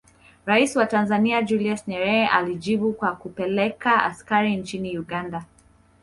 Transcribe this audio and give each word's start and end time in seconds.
Rais 0.47 0.75
wa 0.75 0.85
Tanzania 0.85 1.41
Julius 1.43 1.87
Nyerere 1.87 2.27
alijibu 2.27 2.93
kwa 2.93 3.15
kupeleka 3.15 4.03
askari 4.03 4.55
nchini 4.55 4.97
Uganda 4.99 5.45